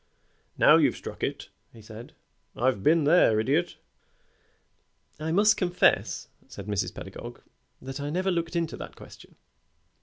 [0.57, 2.13] "Now you've struck it," he said.
[2.55, 3.75] "I've been there, Idiot."
[5.19, 6.91] "I must confess," said Mrs.
[6.91, 7.43] Pedagog,
[7.79, 9.35] "that I never looked into that question."